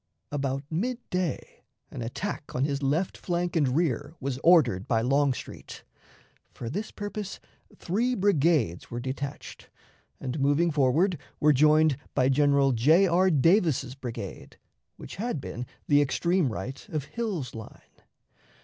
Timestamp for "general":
12.29-12.71